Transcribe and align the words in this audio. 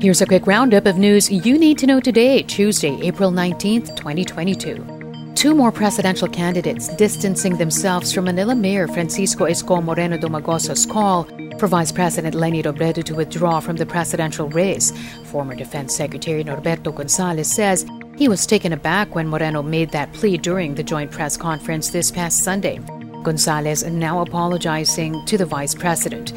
Here's 0.00 0.22
a 0.22 0.26
quick 0.26 0.46
roundup 0.46 0.86
of 0.86 0.96
news 0.96 1.30
you 1.30 1.58
need 1.58 1.76
to 1.78 1.86
know 1.86 2.00
today, 2.00 2.42
Tuesday, 2.42 2.98
April 3.02 3.30
19th, 3.30 3.94
2022. 3.96 5.32
Two 5.34 5.54
more 5.54 5.70
presidential 5.70 6.26
candidates 6.26 6.88
distancing 6.96 7.58
themselves 7.58 8.14
from 8.14 8.24
Manila 8.24 8.54
Mayor 8.54 8.88
Francisco 8.88 9.44
Isko 9.44 9.84
Moreno 9.84 10.16
Domagoso's 10.16 10.86
call 10.86 11.24
for 11.58 11.66
Vice 11.66 11.92
President 11.92 12.34
Leni 12.34 12.62
Robredo 12.62 13.04
to 13.04 13.14
withdraw 13.14 13.60
from 13.60 13.76
the 13.76 13.84
presidential 13.84 14.48
race. 14.48 14.90
Former 15.24 15.54
Defense 15.54 15.94
Secretary 15.94 16.42
Norberto 16.42 16.94
Gonzales 16.94 17.52
says 17.52 17.84
he 18.16 18.26
was 18.26 18.46
taken 18.46 18.72
aback 18.72 19.14
when 19.14 19.28
Moreno 19.28 19.62
made 19.62 19.90
that 19.90 20.14
plea 20.14 20.38
during 20.38 20.76
the 20.76 20.82
joint 20.82 21.10
press 21.10 21.36
conference 21.36 21.90
this 21.90 22.10
past 22.10 22.42
Sunday. 22.42 22.80
Gonzales 23.24 23.82
now 23.84 24.20
apologizing 24.20 25.24
to 25.24 25.36
the 25.36 25.46
vice 25.46 25.74
president. 25.74 26.32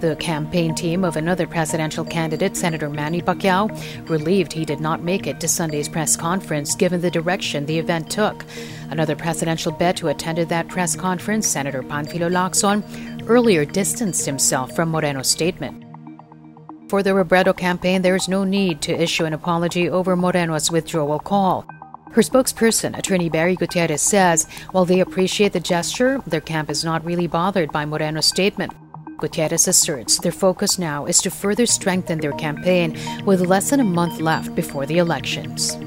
The 0.00 0.16
campaign 0.16 0.74
team 0.74 1.04
of 1.04 1.16
another 1.16 1.46
presidential 1.46 2.04
candidate, 2.04 2.56
Senator 2.56 2.90
Manny 2.90 3.22
Pacquiao, 3.22 3.70
relieved 4.10 4.52
he 4.52 4.64
did 4.64 4.80
not 4.80 5.02
make 5.02 5.26
it 5.26 5.38
to 5.40 5.48
Sunday's 5.48 5.88
press 5.88 6.16
conference 6.16 6.74
given 6.74 7.00
the 7.00 7.10
direction 7.10 7.64
the 7.64 7.78
event 7.78 8.10
took. 8.10 8.44
Another 8.90 9.14
presidential 9.14 9.72
bet 9.72 10.00
who 10.00 10.08
attended 10.08 10.48
that 10.48 10.68
press 10.68 10.96
conference, 10.96 11.46
Senator 11.46 11.82
Panfilo 11.82 12.28
Lacson, 12.28 12.82
earlier 13.28 13.64
distanced 13.64 14.26
himself 14.26 14.74
from 14.74 14.90
Moreno's 14.90 15.30
statement. 15.30 15.84
For 16.88 17.02
the 17.02 17.10
Robredo 17.10 17.56
campaign, 17.56 18.02
there 18.02 18.16
is 18.16 18.28
no 18.28 18.44
need 18.44 18.82
to 18.82 19.00
issue 19.00 19.24
an 19.24 19.32
apology 19.32 19.88
over 19.88 20.16
Moreno's 20.16 20.70
withdrawal 20.70 21.20
call. 21.20 21.64
Her 22.12 22.20
spokesperson, 22.20 22.96
attorney 22.98 23.30
Barry 23.30 23.56
Gutierrez, 23.56 24.02
says 24.02 24.46
while 24.72 24.84
they 24.84 25.00
appreciate 25.00 25.54
the 25.54 25.60
gesture, 25.60 26.20
their 26.26 26.42
camp 26.42 26.68
is 26.68 26.84
not 26.84 27.02
really 27.06 27.26
bothered 27.26 27.72
by 27.72 27.86
Moreno's 27.86 28.26
statement. 28.26 28.74
Gutierrez 29.18 29.66
asserts 29.66 30.18
their 30.18 30.32
focus 30.32 30.78
now 30.78 31.06
is 31.06 31.22
to 31.22 31.30
further 31.30 31.64
strengthen 31.64 32.20
their 32.20 32.32
campaign 32.32 32.98
with 33.24 33.40
less 33.40 33.70
than 33.70 33.80
a 33.80 33.84
month 33.84 34.20
left 34.20 34.54
before 34.54 34.84
the 34.84 34.98
elections. 34.98 35.78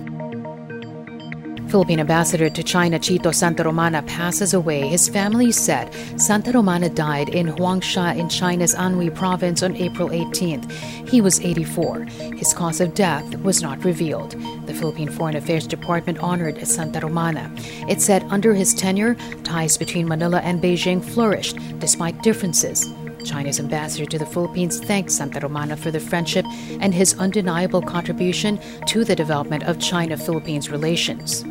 Philippine 1.76 2.00
ambassador 2.00 2.50
to 2.50 2.64
China 2.64 2.98
Chito 2.98 3.36
Santa 3.36 3.62
Romana 3.66 4.02
passes 4.04 4.54
away. 4.54 4.88
His 4.88 5.10
family 5.10 5.52
said 5.52 5.94
Santa 6.16 6.54
Romana 6.54 6.88
died 6.88 7.28
in 7.28 7.48
Huangshan 7.48 8.18
in 8.18 8.30
China's 8.30 8.74
Anhui 8.74 9.14
province 9.14 9.62
on 9.62 9.76
April 9.76 10.08
18th. 10.08 10.72
He 11.10 11.20
was 11.20 11.42
84. 11.42 12.06
His 12.38 12.54
cause 12.54 12.80
of 12.80 12.94
death 12.94 13.28
was 13.40 13.62
not 13.62 13.84
revealed. 13.84 14.38
The 14.68 14.74
Philippine 14.74 15.10
Foreign 15.10 15.36
Affairs 15.36 15.68
Department 15.68 16.18
honored 16.20 16.66
Santa 16.66 17.02
Romana. 17.02 17.54
It 17.90 18.00
said 18.02 18.24
under 18.30 18.54
his 18.54 18.74
tenure, 18.74 19.18
ties 19.44 19.76
between 19.76 20.08
Manila 20.08 20.40
and 20.46 20.62
Beijing 20.62 21.04
flourished 21.04 21.58
despite 21.80 22.24
differences. 22.24 22.90
China's 23.26 23.60
ambassador 23.60 24.06
to 24.06 24.18
the 24.18 24.26
Philippines 24.26 24.80
thanked 24.80 25.12
Santa 25.12 25.42
Romana 25.42 25.76
for 25.76 25.92
the 25.92 26.00
friendship 26.00 26.46
and 26.80 26.94
his 26.94 27.20
undeniable 27.20 27.82
contribution 27.82 28.62
to 28.88 29.04
the 29.04 29.16
development 29.16 29.64
of 29.64 29.78
China 29.78 30.16
Philippines 30.16 30.72
relations. 30.72 31.44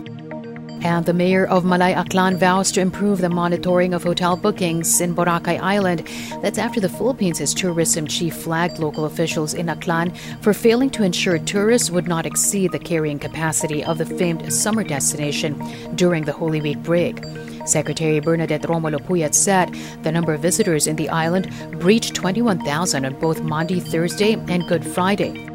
And 0.84 1.06
the 1.06 1.14
mayor 1.14 1.46
of 1.46 1.64
Malay 1.64 1.94
Aklan 1.94 2.36
vows 2.36 2.70
to 2.72 2.80
improve 2.82 3.22
the 3.22 3.30
monitoring 3.30 3.94
of 3.94 4.04
hotel 4.04 4.36
bookings 4.36 5.00
in 5.00 5.14
Boracay 5.14 5.58
Island. 5.58 6.06
That's 6.42 6.58
after 6.58 6.78
the 6.78 6.90
Philippines' 6.90 7.54
tourism 7.54 8.06
chief 8.06 8.36
flagged 8.36 8.78
local 8.78 9.06
officials 9.06 9.54
in 9.54 9.68
Aklan 9.68 10.14
for 10.42 10.52
failing 10.52 10.90
to 10.90 11.02
ensure 11.02 11.38
tourists 11.38 11.90
would 11.90 12.06
not 12.06 12.26
exceed 12.26 12.72
the 12.72 12.78
carrying 12.78 13.18
capacity 13.18 13.82
of 13.82 13.96
the 13.96 14.04
famed 14.04 14.52
summer 14.52 14.84
destination 14.84 15.58
during 15.96 16.24
the 16.24 16.32
Holy 16.32 16.60
Week 16.60 16.82
break. 16.82 17.24
Secretary 17.64 18.20
Bernadette 18.20 18.64
Romulo 18.64 19.00
Puyat 19.00 19.32
said 19.32 19.74
the 20.02 20.12
number 20.12 20.34
of 20.34 20.42
visitors 20.42 20.86
in 20.86 20.96
the 20.96 21.08
island 21.08 21.50
breached 21.80 22.14
21,000 22.14 23.06
on 23.06 23.18
both 23.20 23.40
Monday, 23.40 23.80
Thursday 23.80 24.34
and 24.34 24.68
Good 24.68 24.86
Friday. 24.86 25.53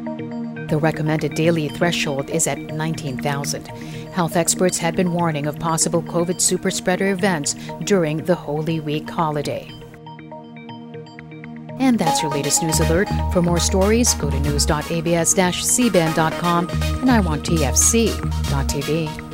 The 0.70 0.78
recommended 0.78 1.34
daily 1.34 1.68
threshold 1.68 2.30
is 2.30 2.46
at 2.46 2.58
19,000. 2.58 3.66
Health 4.12 4.36
experts 4.36 4.78
had 4.78 4.94
been 4.94 5.12
warning 5.12 5.48
of 5.48 5.58
possible 5.58 6.00
COVID 6.00 6.36
superspreader 6.36 7.12
events 7.12 7.54
during 7.84 8.18
the 8.18 8.36
Holy 8.36 8.78
Week 8.78 9.10
holiday. 9.10 9.68
And 11.80 11.98
that's 11.98 12.22
your 12.22 12.30
latest 12.30 12.62
news 12.62 12.78
alert. 12.78 13.08
For 13.32 13.42
more 13.42 13.58
stories, 13.58 14.14
go 14.14 14.30
to 14.30 14.38
news.abs-cbn.com 14.38 16.68
and 16.68 17.08
iwanttfc.tv. 17.08 19.29